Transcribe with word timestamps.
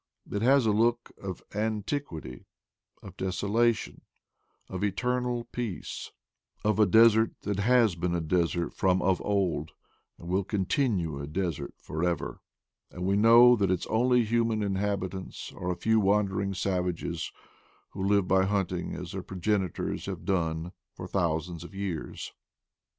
It 0.31 0.41
has 0.41 0.65
a 0.65 0.71
look 0.71 1.11
of 1.21 1.43
an 1.53 1.83
tiquity, 1.83 2.45
of 3.03 3.15
desolation, 3.17 4.01
of 4.67 4.83
eternal 4.83 5.43
peace, 5.51 6.11
of 6.63 6.79
a 6.79 6.87
desert 6.87 7.39
that 7.41 7.59
has 7.59 7.93
been 7.93 8.15
a 8.15 8.19
desert 8.19 8.73
from 8.73 9.03
of 9.03 9.21
old 9.21 9.73
and 10.17 10.27
will 10.27 10.43
con 10.43 10.65
tinue 10.65 11.21
a 11.21 11.27
desert 11.27 11.75
for 11.77 12.03
ever; 12.03 12.41
and 12.89 13.05
we 13.05 13.15
know 13.15 13.55
that 13.55 13.69
its 13.69 13.85
only 13.91 14.25
human 14.25 14.63
inhabitants 14.63 15.53
are 15.55 15.69
a 15.69 15.75
few 15.75 15.99
wandering 15.99 16.55
savages, 16.55 17.31
who 17.91 18.03
live 18.03 18.27
by 18.27 18.45
hunting 18.45 18.95
as 18.95 19.11
their 19.11 19.21
progenitors 19.21 20.07
have 20.07 20.25
done 20.25 20.71
for 20.95 21.05
thousands 21.05 21.63
of 21.63 21.75
years. 21.75 22.33